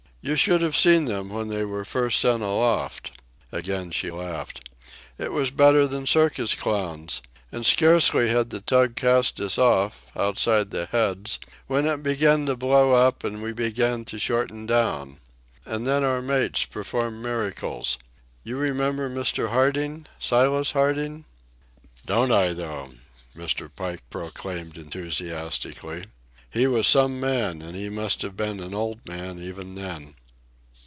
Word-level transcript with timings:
You 0.23 0.35
should 0.35 0.61
have 0.61 0.75
seen 0.77 1.05
them 1.05 1.29
when 1.29 1.47
they 1.47 1.65
were 1.65 1.83
first 1.83 2.19
sent 2.19 2.43
aloft." 2.43 3.11
Again 3.51 3.89
she 3.89 4.11
laughed. 4.11 4.69
"It 5.17 5.31
was 5.31 5.49
better 5.49 5.87
than 5.87 6.05
circus 6.05 6.53
clowns. 6.53 7.23
And 7.51 7.65
scarcely 7.65 8.29
had 8.29 8.51
the 8.51 8.61
tug 8.61 8.95
cast 8.95 9.39
us 9.39 9.57
off, 9.57 10.11
outside 10.15 10.69
the 10.69 10.85
Heads, 10.85 11.39
when 11.65 11.87
it 11.87 12.03
began 12.03 12.45
to 12.45 12.55
blow 12.55 12.91
up 12.91 13.23
and 13.23 13.41
we 13.41 13.51
began 13.51 14.05
to 14.05 14.19
shorten 14.19 14.67
down. 14.67 15.17
And 15.65 15.87
then 15.87 16.03
our 16.03 16.21
mates 16.21 16.65
performed 16.65 17.23
miracles. 17.23 17.97
You 18.43 18.57
remember 18.57 19.09
Mr. 19.09 19.49
Harding—Silas 19.49 20.73
Harding?" 20.73 21.25
"Don't 22.05 22.31
I 22.31 22.53
though!" 22.53 22.91
Mr. 23.35 23.71
Pike 23.75 24.07
proclaimed 24.11 24.77
enthusiastically. 24.77 26.03
"He 26.53 26.67
was 26.67 26.85
some 26.85 27.17
man, 27.21 27.61
and 27.61 27.77
he 27.77 27.87
must 27.87 28.23
have 28.23 28.35
been 28.35 28.59
an 28.59 28.73
old 28.73 29.05
man 29.07 29.39
even 29.41 29.75
then." 29.75 30.15